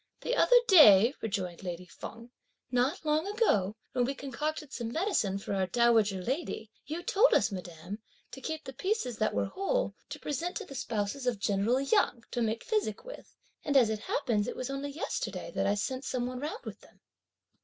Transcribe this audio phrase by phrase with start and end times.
[0.21, 2.31] "The other day," rejoined lady Feng,
[2.71, 7.51] "not long ago, when we concocted some medicine for our dowager lady, you told us,
[7.51, 7.99] madame,
[8.31, 12.23] to keep the pieces that were whole, to present to the spouse of General Yang
[12.31, 16.03] to make physic with, and as it happens it was only yesterday that I sent
[16.03, 16.99] some one round with them."